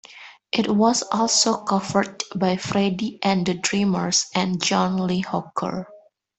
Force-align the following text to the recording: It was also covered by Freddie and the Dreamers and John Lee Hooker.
It 0.51 0.67
was 0.67 1.03
also 1.11 1.57
covered 1.57 2.23
by 2.35 2.57
Freddie 2.57 3.19
and 3.21 3.45
the 3.45 3.53
Dreamers 3.53 4.31
and 4.33 4.59
John 4.59 4.97
Lee 5.05 5.19
Hooker. 5.21 5.89